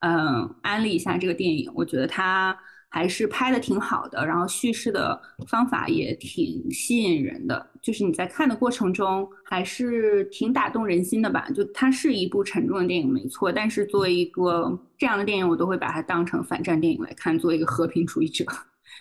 [0.00, 1.70] 嗯，安利一下这个电影。
[1.74, 2.56] 我觉得它
[2.88, 11.48] 还是拍的挺好的，然后叙事的方法也挺吸引人的，就是你在看的过程中还是挺打动人心的吧。
[11.50, 18.44] 就它是一部沉重的电影，没错，但是作为一个这样的电影，我都会把它当成反战电影来看，作为一个和平主义者。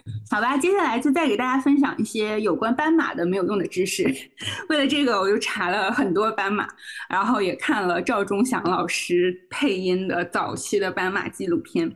[0.30, 4.04] 好吧，接下来就再给大家分享一些有关斑马的没有用的知识。
[4.70, 6.68] 为了这个，我就查了很多斑马，
[7.10, 11.96] 然后也看了赵忠祥老师配音的早期的斑马纪录片。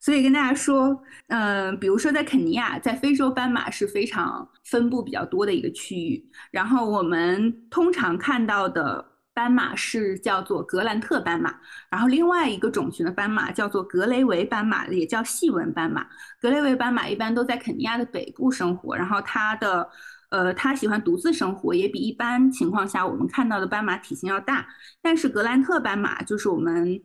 [0.00, 6.24] 所以跟大家说，嗯，比如说在肯尼亚，在非洲，斑马是非常分布比较多的一个区域。
[6.52, 9.04] 然后我们通常看到的
[9.38, 11.54] 斑马是叫做格兰特斑马，
[11.88, 16.04] 然后另外一个种群的斑马叫做格雷维斑马，也叫细纹斑马。
[16.40, 19.88] 格雷维斑马一般都在肯尼亚的北部生活，然后它的，
[20.30, 24.66] 呃，它喜欢独自生活，也比一般情况下我们看到的斑马体型要大。
[25.00, 27.00] 但是格兰特斑马就是我们。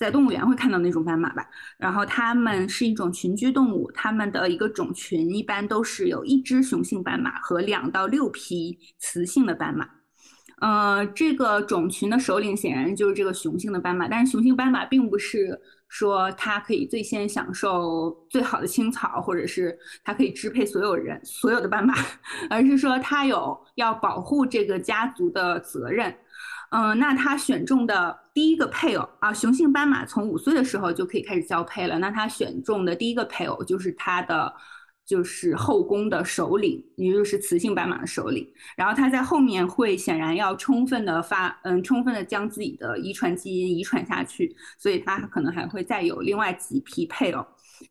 [0.00, 9.86] 在动物园会看到那种斑马吧，然后它们是一种群居动物，它们的一个种群一般都是有一只雄性斑马和两到六匹雌性的斑马。
[10.60, 21.94] 呃，这个种群的首领显然就是这个雄性的斑马，但是雄性斑马并不是说它可以最先享受最好的青草，或者是它可以支配所有人所有的斑马，
[22.50, 26.14] 而是说它有要保护这个家族的责任。
[26.72, 31.98] 嗯，那他选中的第一个配偶啊，雄性斑马从五岁的时候就可以开始交配了。
[31.98, 34.54] 那他选中的第一个配偶就是他的，
[35.10, 38.48] 就是后宫的首领，也就是雌性斑马的首领。
[38.76, 47.44] 然后他在后面会显然要充分的发，嗯，充分的将自己的遗传基因遗传下去，所以他可能还会再有另外几批配偶。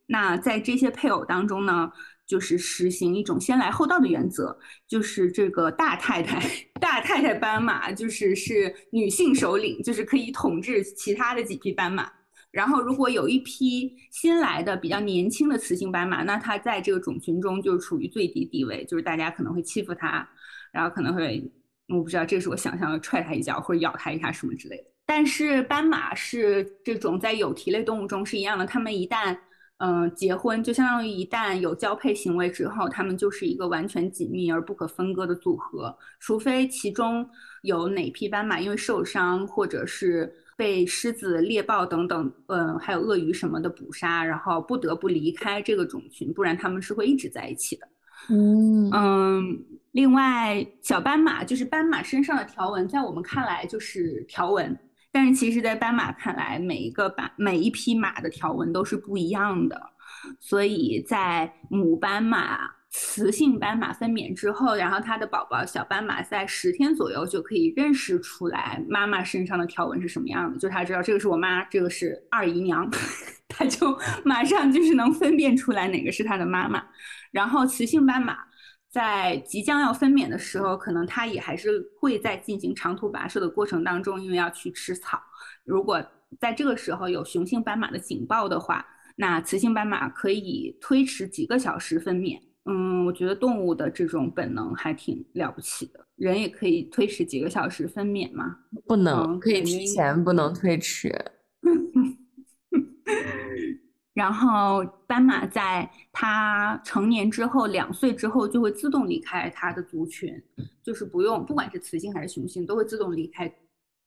[0.06, 1.92] 那在这些配偶当中呢？
[2.26, 4.56] 就是实行一种先来后到的原则，
[4.88, 6.40] 就是这个大太太，
[6.80, 12.08] 大太太斑马就是是女性首领，就是可以统治其他的几匹斑马。
[12.52, 20.28] 然后如果有一批新来的比较年轻的雌性斑马，那它在这个种群中就处于最低地位，就是大家可能会欺负它，
[20.72, 21.52] 然后可能会
[21.88, 24.84] 我不知道，这是我想象的踹它一脚或者咬它一下什么之类的。
[25.06, 29.38] 但是斑马是这种在有蹄类动物中是一样的，它们一旦
[29.78, 35.98] 嗯，结婚就相当于一旦有交配行为之后，它们就是一个完全紧密而不可分割的组合。
[36.20, 37.28] 除非其中
[37.62, 47.88] 有哪匹斑马因为受伤，或者是被狮子、猎豹等等，嗯，还有鳄鱼什么的捕杀，然后不得不离开这个种群，不然他们是会一直在一起的。
[48.30, 54.78] 嗯嗯，另外，小斑马就是斑马身上的条纹，在我们看来就是条纹。
[55.14, 59.82] 但是其实，在斑马看来，每一个斑每一匹马的条纹都是不一样的，
[60.42, 72.90] 所以在母斑马、雌性斑马分娩之后，然后它的宝宝小斑马在十天左右就可以认识出来妈妈身上的条纹是什么样的，就它知道这个是我妈，这个是二姨娘，
[73.48, 76.84] 它就马上就是能分辨出来哪个是它的妈妈。
[77.32, 78.38] 然后雌性斑马。
[78.92, 85.22] 在即将要分娩的时候，可能它也还是会在进行长途跋涉的过程当中，因为要去吃草。
[85.64, 86.04] 如果
[86.40, 88.84] 在这个时候有雄性斑马的警报的话，
[89.16, 92.40] 那雌性斑马可以推迟几个小时分娩。
[92.70, 96.06] 嗯，我觉得动物的这种本能还挺了不起的。
[96.16, 98.58] 人也可以推迟几个小时分娩嘛？
[98.86, 101.14] 不能，可以提前，不能推迟。
[104.14, 110.40] 然后斑马在它成年之后，两岁之后就会自动离开它的族群，
[110.84, 113.52] 就是不用，不管是雌性还是雄性，都会自动离开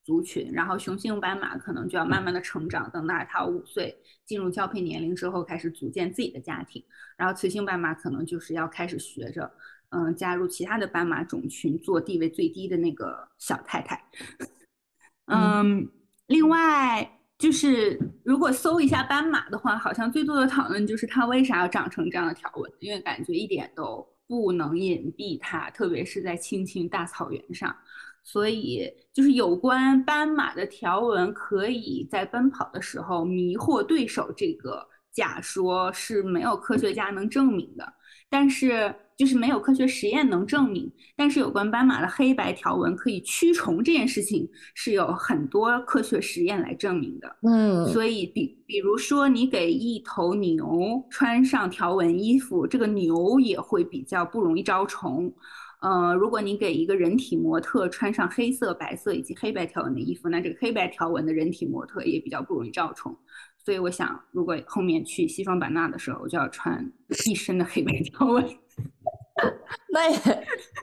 [0.05, 0.51] 族群。
[0.53, 6.85] 然后雄性斑马可能就要慢慢的成长，等到它五岁进入交配年龄之后，开始组建自己的家庭。
[7.17, 9.53] 然后雌性斑马可能就是要开始学着，
[9.91, 14.03] 嗯，加入其他的斑马种群，做地位最低的那个小太太。
[15.27, 15.89] 嗯，
[16.27, 17.19] 另外。
[17.39, 27.77] 就是如果搜一下斑马的话，好像最多的讨论就是它为啥要长成这样的条纹，因为感觉一点都不能隐蔽它，特别是在青青大草原上。
[28.23, 37.93] 所以就是有关斑马的条纹可以在奔跑的时候迷惑对手这个假说是没有科学家能证明的，
[38.29, 38.95] 但是。
[39.23, 47.37] 就是没有科学实验能证明，但是有关斑马的黑白条纹可以驱虫这件事情是有很多科学实验来证明的。
[47.43, 55.33] 嗯，所以比比如说你给一头牛穿上条纹衣服，这个牛也会比较不容易招虫。
[55.83, 63.17] 呃，如果你给一个人体模特穿上黑色、白色以及黑白条纹的衣服，那这个黑白条纹的人体模特也比较不容易招虫。
[63.65, 66.85] 所以我想，如果后面去西双版纳的时候，我就要穿
[67.31, 68.45] 一身的黑白条纹。
[69.93, 70.19] 那也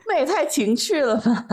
[0.08, 1.46] 那也太情趣了吧！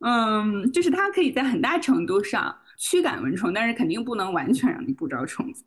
[0.04, 5.64] 嗯，就是它可以在很大程度上驱赶蚊虫，但是肯定不能完全让你不招虫子。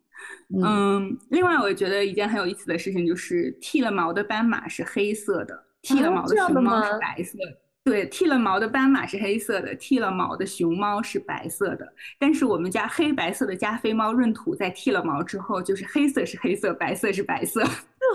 [0.62, 7.58] 嗯，另外我觉得一件很有意思的事情就是，剃了毛的斑马是黑色的，剃了毛的熊猫是白色的。
[7.84, 11.88] 对，剃了毛的斑马是黑色的，剃了毛的熊猫是白色的。
[12.18, 17.64] 但是我们家黑白色的加菲猫闰土在剃了毛之后，就是黑色是黑色，白色是白色。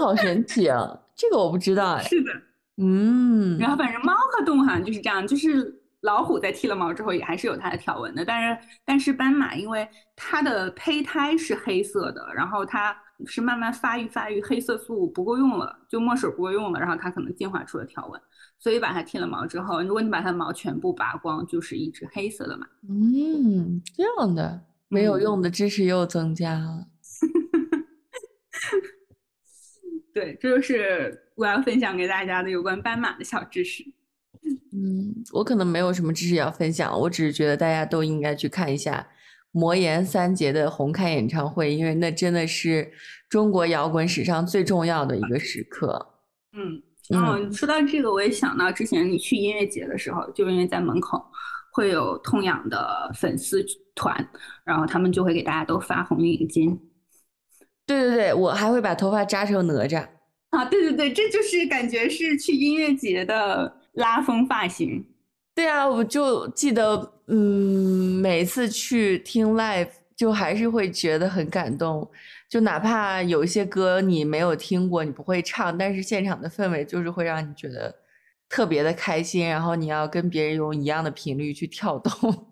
[0.00, 0.98] 这好神奇啊！
[1.14, 2.02] 这个我不知道哎。
[2.04, 2.32] 是的，
[2.78, 3.58] 嗯。
[3.58, 9.86] 然后反正猫和动物好像就是这样，就是老虎在剃了毛之后也还是有它的条纹的，但是但是斑马因为
[10.16, 12.96] 它的胚胎是黑色的，然后它
[13.26, 18.18] 是慢慢发育发育，黑色素不够用了，就墨水不够用了，然后它可能进化出了条纹，
[18.58, 22.66] 所以把它剃了毛之后，如果你把它毛全部拔光，就是一只黑色的马。
[22.88, 26.86] 嗯，这样的没有用的知识又增加了。
[30.12, 33.84] 对，这就是我要分享给大家的有关斑马的小知识。
[34.72, 39.06] 嗯，我可能没有什么知识要分享，我只是觉得大家都应该去看一下
[39.52, 42.90] 魔岩三杰的红开演唱会，因为那真的是
[43.28, 46.14] 中国摇滚史上最重要的一个时刻。
[46.52, 46.82] 嗯，
[47.14, 51.22] 嗯，说到这个，我也想到之前你去音乐节的时候，就因为在门口
[51.72, 54.28] 会有痛痒的粉丝团，
[54.64, 56.76] 然后他们就会给大家都发红领巾。
[57.98, 60.06] 对对对，我还会把头发扎成哪吒。
[60.50, 63.76] 啊，对对对，这就是感觉是去音乐节的。
[63.94, 65.04] 拉风发型，
[65.52, 72.08] 对啊，我就记得，嗯，每次去听 live，就还是会觉得很感动。
[72.48, 77.92] 就哪怕有一些歌你没有听过，你不会唱，但是现场的氛围就是会让你觉得
[78.48, 79.44] 特别的开心。
[79.44, 82.46] 然后你要跟别人用一样的频率去跳动，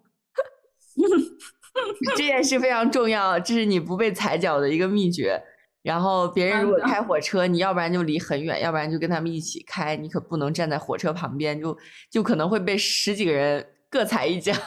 [2.17, 5.41] 这件事非常重要，这是你不被踩脚的一个秘诀。
[5.83, 11.77] 然后别人如果开火车，你要不然就离很远，要不然就跟他们一起开，你可不能站在火车旁边，就
[12.11, 14.53] 就可能会被十几个人各踩一脚。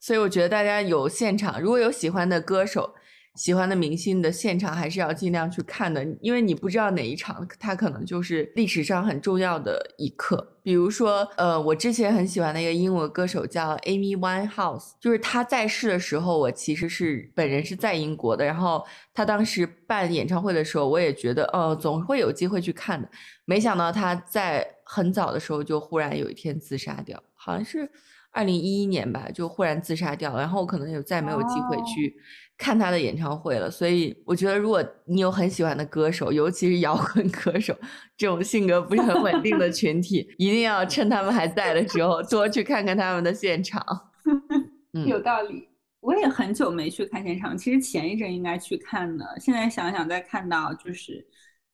[0.00, 2.94] 所以我觉得大家有现场，如果有喜欢的歌手。
[3.34, 10.48] 喜欢的明星的现场还是要尽量去看的，因为你不知道哪一场他可能就是历史上很重要的一刻。
[10.62, 18.44] 比如说，呃，我之前很喜欢的一个英文歌手叫 Amy Winehouse，就是他在世的时候，我其实是本人是在英国的。
[18.44, 23.08] 然后他当时办演唱会的时候，我也觉得，呃，总会有机会去看的。
[23.44, 27.90] 没想到他在很早的时候就忽然有一天自杀掉，好像是
[28.30, 30.38] 二零一一年吧，就忽然自杀掉了。
[30.38, 32.14] 然后我可能也再没有机会去。
[32.58, 37.76] 看他的演唱会了，所以我觉得，如果你有很喜欢的歌手，尤其是摇滚歌手
[38.16, 43.84] 这种性格不是很稳定的群体，一定要趁他们还在的时候多去看看他们的现场。
[45.06, 45.68] 有道理，
[46.00, 51.26] 我也很久没去看现场，其实前一阵应该去看的，现在想想再看到就是，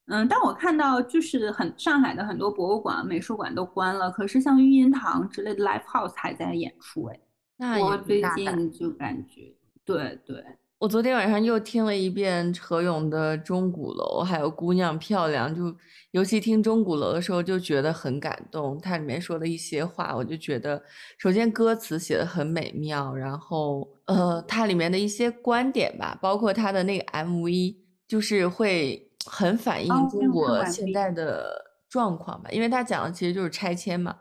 [0.07, 7.19] 嗯，但我看到就是很上海的很多博物馆、美术馆都关了，可是像玉音堂之类的 live house 还在演出，哎，
[7.57, 9.53] 那我最近就感觉，
[9.85, 10.43] 对对。
[10.79, 15.77] 我昨天晚上又听了一遍何勇的《钟鼓楼》，还有《姑娘漂亮》，就
[16.11, 18.79] 尤其听《钟鼓楼》的时候，就觉得很感动。
[18.81, 20.81] 它里面说的一些话，我就觉得，
[21.17, 27.75] 首先歌词写的很美妙，然后呃，它里面的一些观点吧，包括它的那个 MV，
[28.07, 34.15] 就是会很反映中国现在的状况吧，因为它讲的其实就是拆迁嘛。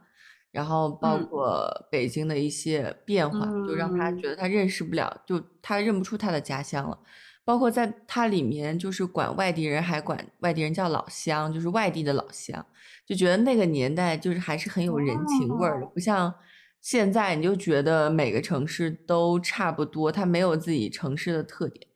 [0.51, 6.99] 然后包括北京的一些变化，就让他觉得他认识不了，就他认不出他的家乡了。
[7.45, 12.65] 包括在他里面，就是管外地人还管外地人叫老乡，就是外地的老乡，
[13.07, 16.35] 就觉得那个年代就是还是很有人情味儿的，不像
[16.83, 21.87] 现在你就觉得每个城市都差不多，它没有自己城市的特点，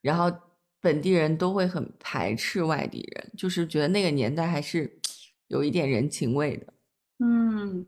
[0.00, 0.34] 然后
[0.80, 4.98] 本地人都会很排斥外地人，就是觉得那个年代还是
[5.48, 6.72] 有一点人情味的，
[7.18, 7.86] 嗯。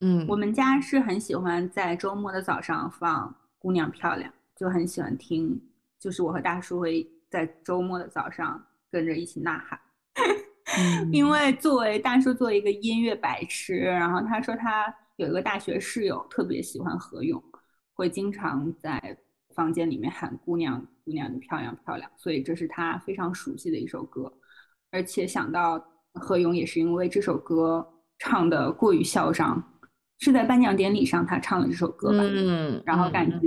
[0.00, 3.28] 嗯，我们家是很喜欢在周末的早上放
[3.58, 5.60] 《姑娘漂亮》，就很喜欢听。
[5.98, 9.78] 就是我和大叔会在周末的早上跟着一起呐喊。
[11.12, 17.42] 因为作为大叔，作为一个音乐白痴，然后他说他有一个大学室友特别喜欢何勇，
[17.92, 19.18] 会经常在
[19.54, 24.32] 房间里面喊“姑娘，姑娘，你漂亮漂亮”，所以这是他非常熟悉的一首歌。
[24.90, 25.84] 而且想到
[26.14, 27.86] 何勇也是因为这首歌
[28.18, 29.62] 唱的过于嚣张。
[30.20, 33.38] 是在颁奖典礼上，他唱了这首歌吧，嗯，然后感觉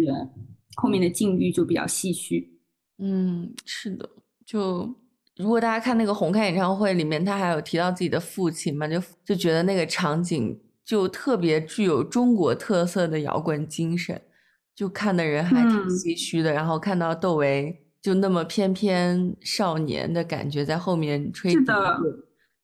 [0.75, 2.59] 后面的境遇就比较唏嘘。
[2.97, 4.09] 嗯，是的，
[4.45, 4.93] 就
[5.37, 14.19] 如果大家看那个红开演唱会里面，他还有提到自己的父亲嘛，就就觉得那个场景就特别具有中国特色的摇滚精神，
[14.75, 16.51] 就看的人还挺唏嘘的。
[16.51, 21.73] 然后看到窦唯就那么翩翩少年的感觉在后面吹笛子。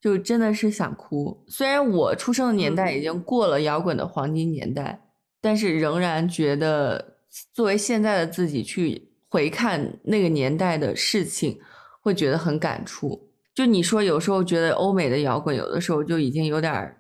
[0.02, 1.43] 就真的是想哭。
[1.47, 5.02] 虽然我出生的年代已经过了摇滚的黄金年代，
[5.41, 7.18] 但是仍然觉得
[7.54, 11.60] 作为现在的自己去回看那个年代的事情，
[12.02, 13.30] 会觉得很感触。
[13.54, 16.95] 就你说，有时候觉得欧美的摇滚有的时候就已经有点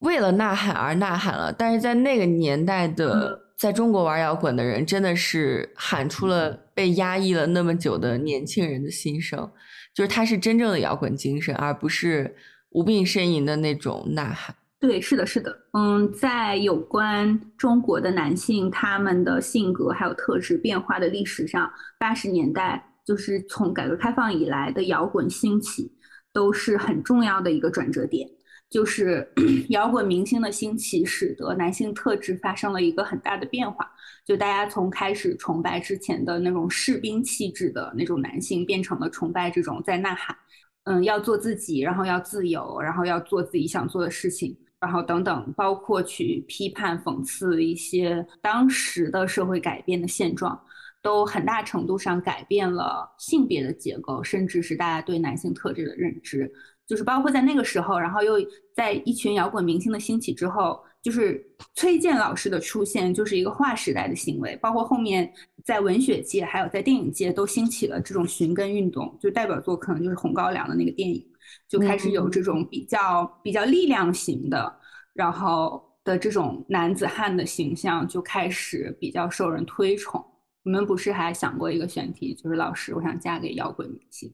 [0.00, 9.48] 为了呐喊而呐喊了，但是在那个年代的在中国玩摇滚的人，真的是喊出了被压抑了那么久的年轻人的心声。
[9.94, 12.36] 就是它是真正的摇滚精神，而不是
[12.70, 14.54] 无病呻吟的那种呐喊。
[14.80, 21.68] 对，是的，是的，嗯，在有关中国的男性他们的性格还有特质变化的历史上，
[21.98, 25.90] 八十年代就是从改革开放以来的摇滚兴起，
[26.32, 28.28] 都是很重要的一个转折点。
[28.70, 29.26] 就是
[29.70, 33.90] 摇滚明星的兴起，使得男性特质发生了一个很大的变化。
[34.26, 40.36] 就大家从开始崇拜之前的那种士兵气质的那种男性，变成了崇拜这种在呐喊，
[40.84, 50.60] 嗯，要做自己，然后要自由，然后要做自己想做的事情，然后等等，包括去批判、讽刺一些当时的社会改变的现状，
[51.02, 56.52] 都很大程度上改变了性别的结构，甚至是大家对男性特质的认知。
[56.88, 58.34] 就是包括在那个时候，然后又
[58.74, 64.56] 在一群摇滚明星的兴起之后，就是崔健老师的出现，就是一个划时代的行为。
[64.56, 65.30] 包括后面
[65.62, 71.22] 在文学界还有在电影界都兴起了这种寻根运动，就代表作可能就是《红高粱》的那个电影，
[71.68, 74.74] 就开始有这种比较比较力量型的，
[75.12, 80.24] 然后的这种男子汉的形象就开始比较受人推崇。
[80.62, 84.32] 你们不是还想过一个选题，就是老师，我想嫁给摇滚明星。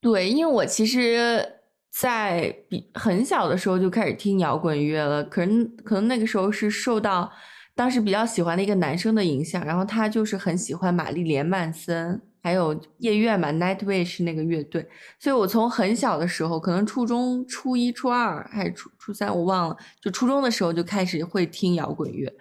[0.00, 1.44] 对，因为我其实，
[1.90, 7.28] 在比很小的时候就开始听摇滚乐了，可能可能那个时候是受到
[7.74, 14.86] 当时比较喜欢的一个男生的影响，然后他就是很喜欢玛丽莲曼森，还有夜愿嘛，Nightwish 那个乐队，
[15.18, 22.32] 所以我从很小的时候，可能初中初一、初二还是初初三，我忘了，就初中的时候就开始会听摇滚乐，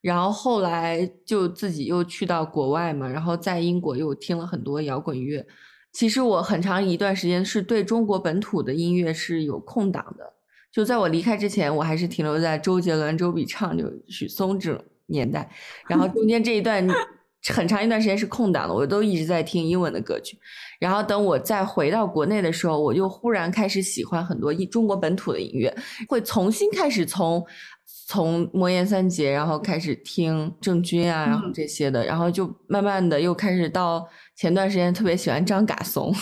[0.00, 5.46] 然后后来就自己又去到国外嘛，然后在英国又听了很多摇滚乐。
[5.94, 10.32] 其实我很长一段时间是对中国本土的音乐是有空档的，
[10.72, 15.48] 就在我离开之前，我还是停留在周杰伦、周笔畅、就许嵩这种年代，
[15.88, 16.84] 然后中间这一段
[17.52, 20.36] 很长一段时间是空档的，我都一直在听英文的歌曲，
[20.80, 25.72] 然后等我再回到国内的时候，我就忽然开始喜欢很多一中国本土的音乐，
[26.08, 27.46] 会重新开始从
[28.06, 34.08] 从魔岩三杰，然后开始听郑钧啊，然后这些的，然后就慢慢的又开始到。
[34.36, 36.12] 前段时间特别喜欢张嘎怂，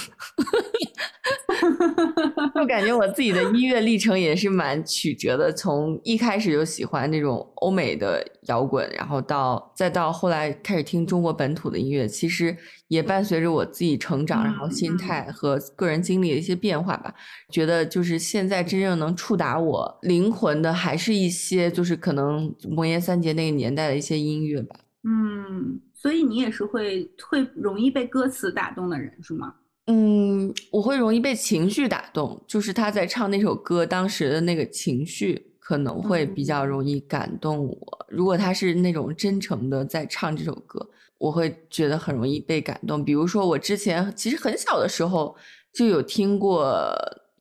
[2.55, 5.51] 就感觉我自己的音乐历程也是蛮曲折的。
[5.51, 12.55] 从一开始就喜欢那种欧美的摇滚，然后到再到后来开始听中国本土的音乐，其实
[12.89, 17.15] 也伴随着我自己成长，然后心态和个人经历的一些变化吧。
[17.51, 24.77] 觉得就是现在真正能触达我灵魂的，还是一些就是可能魔岩三杰那个年代的一些音乐吧。
[25.03, 25.81] 嗯。
[25.95, 29.55] 所以你也是会会容易被歌词打动的人是吗？
[29.87, 38.07] 嗯，我会容易被情绪打动，就是他在唱那首歌当时的那个情绪可能会比较容易感动我。
[38.09, 40.85] 如果他是那种真诚的在唱这首歌，
[41.19, 43.05] 我会觉得很容易被感动。
[43.05, 45.37] 比如说我之前其实很小的时候
[45.73, 46.93] 就有听过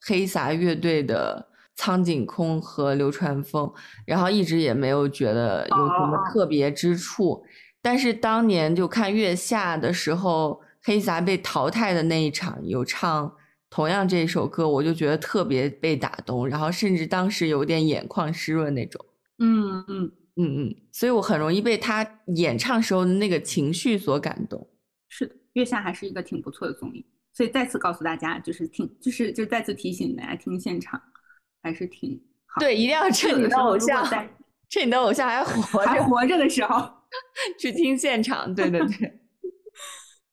[0.02, 1.44] 黑撒乐队的
[1.82, 3.66] 《苍井空》和《流川枫》，
[4.06, 7.44] 然后一直也没有觉得有什么特别之处。
[7.82, 13.36] 但是当年就看月下的时候，黑泽被淘汰的那一场有唱
[13.72, 19.04] 同样这首歌，我就觉得特别被打动，然后甚至当时有点眼眶湿润那种。
[19.40, 24.70] 嗯嗯嗯嗯，所以我很容易被他演唱时候的那个情绪所感动。
[25.10, 27.04] 是的，月下还是一个挺不错的综艺，
[27.34, 31.02] 所以再次告诉大家，就是听，就是就再次提醒大家听现场
[31.62, 32.60] 还是挺好。
[32.60, 34.06] 对，一定要趁你的偶像，
[34.70, 36.90] 趁你的偶像还活还活着的时候。
[37.60, 38.88] 去听现场，对对对，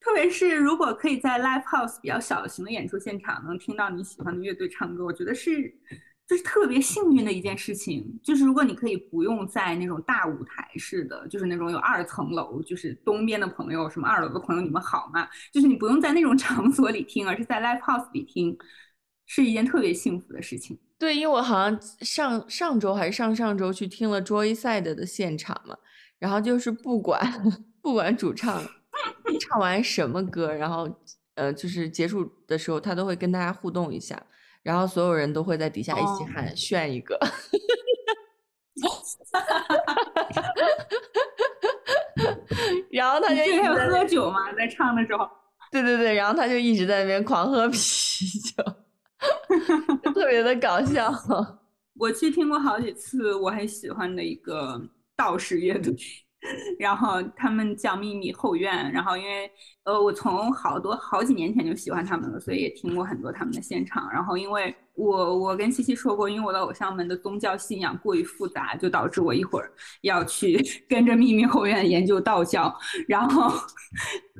[0.01, 5.68] 特别是如果可以在 live house 比较小型的演出现场能听到你喜欢的乐队唱歌，我觉得是
[6.24, 8.20] 就是特别幸运的一件事情。
[8.22, 15.29] 就是如果你可以不用在那种大舞台似的，就是那种有二层楼，就是东边的朋友，什么二楼的朋友，你们好吗？
[15.53, 18.57] 就是你不用在那种 场所里听，而是在 live house 里听，
[19.26, 20.79] 是一件特别幸福的事情。
[20.99, 25.76] 对，因为我好像上上周还是上上周去听了 Joyside 的现场嘛。
[26.18, 27.20] 然后就是不管
[27.80, 28.61] 不管主唱
[29.40, 30.90] 唱完什么歌，然后
[31.36, 34.20] 呃就是结束的时候，他都会跟大家互动一下，
[34.64, 37.16] 然后所有人都会在底下一起喊炫一个，
[42.90, 45.24] 然后他就一直喝酒嘛，在唱的时候，
[45.70, 47.78] 对对对，然后他就一直在那边狂喝啤
[48.57, 48.64] 酒，
[50.14, 51.12] 特别的搞笑。
[51.99, 54.81] 我去听过好几次，我很喜欢的一个。
[55.19, 55.93] 道士乐队，
[56.79, 59.51] 然后他们叫秘密后院，然后因为
[59.83, 64.09] 呃我从好多好几年前就喜欢他们了，所以也听过很多他们的现场。
[64.12, 72.73] 然后因为我我跟七七说过，因为我的偶像们的宗教信仰过于复杂，就导致我一会儿要去跟着秘密后院研究道教，
[73.09, 73.53] 然后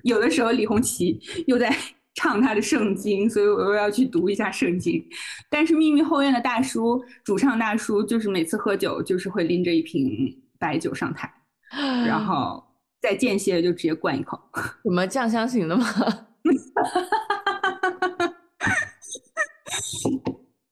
[0.05, 1.76] 有的时候李红旗又在。
[2.18, 5.00] 唱他的圣经， 所以我又要去读一下圣经。
[5.48, 11.32] 但是秘密后院的大叔，主唱大叔，就是每次喝酒就是会拎着一瓶白酒上台，
[12.04, 12.60] 然后
[13.00, 14.36] 再间歇就直接灌一口。
[14.82, 15.86] 什么酱香型的吗？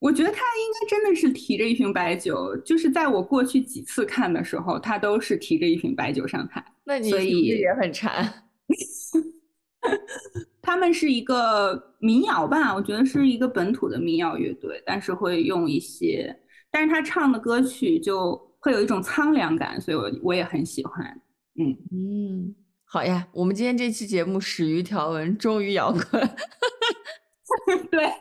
[0.01, 6.65] 我觉得他应该真的是提着一瓶白酒，就是在我过去几次看的时候，他都是提着一瓶白酒上台。
[6.85, 8.43] 那你所以也很馋。
[10.67, 16.37] 他们是一个民谣吧，我觉得是一个本土的民谣乐队，但是会用一些，
[16.73, 21.07] 但是他唱的歌曲就会有一种苍凉感，所以我我也很喜欢。
[21.61, 22.55] 嗯嗯，
[22.85, 26.31] 好呀，我们今天这期节目始于条纹，终于摇滚。
[27.89, 28.13] 对，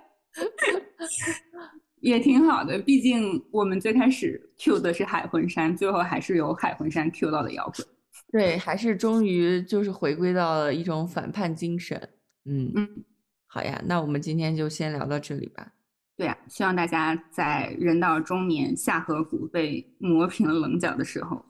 [1.99, 7.87] 也挺好的，毕竟我们最开始 Q 的是海魂衫，最后还是由海魂衫 Q 到了摇滚。
[8.31, 12.09] 对，还是终于就是回归到了一种反叛精神。
[12.45, 13.03] 嗯嗯，
[13.47, 15.73] 好呀，那我们今天就先聊到这里吧。
[16.15, 21.45] 对呀，希望大家在人到中年、下颌骨被磨平了棱角的时候，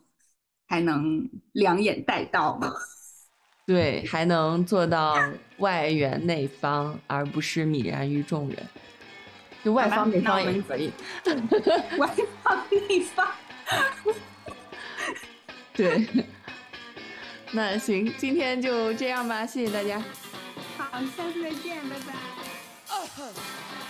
[0.68, 2.60] 还能两眼带刀。
[3.68, 5.16] 对，还能做到
[5.58, 8.58] 外圆内方，而不是泯然于众人。
[9.64, 10.92] 就外方内方也可以。
[11.98, 12.08] 外
[12.44, 13.28] 方内方。
[15.74, 16.08] 对。
[17.52, 20.02] 那行，今天就这样吧，谢谢大家。
[20.92, 23.85] 好，下次再见，拜拜。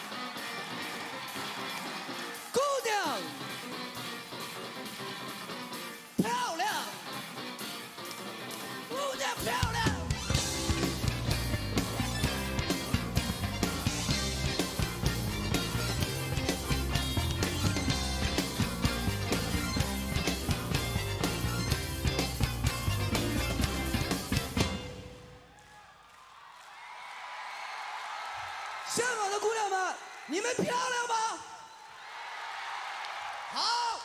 [28.87, 29.95] 香港的姑娘们，
[30.27, 31.39] 你们漂亮吗？
[33.53, 33.99] 好。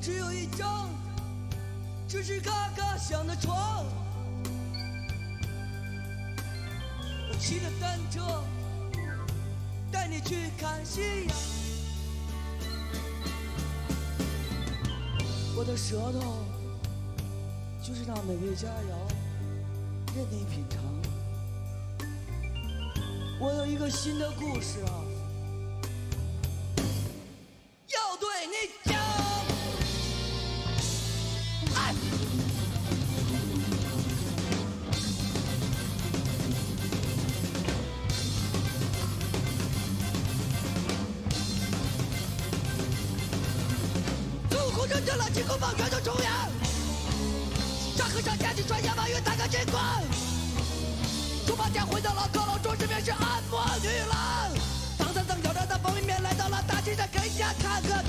[0.00, 0.88] 只有一张
[2.08, 3.84] 吱吱嘎嘎响的床，
[7.28, 8.42] 我骑着单车
[9.90, 11.36] 带你去看夕阳，
[15.56, 16.46] 我的舌头
[17.82, 18.94] 就是那美味佳肴，
[20.14, 20.78] 任你品尝。
[23.40, 24.90] 我有一个新的故事啊，
[57.36, 58.07] 大街上，